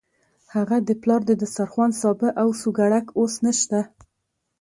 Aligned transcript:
هغه 0.53 0.77
د 0.87 0.89
پلار 1.01 1.21
د 1.25 1.31
دسترخوان 1.41 1.91
سابه 2.01 2.29
او 2.41 2.47
سوکړک 2.61 3.05
اوس 3.19 3.33
نشته. 3.45 3.79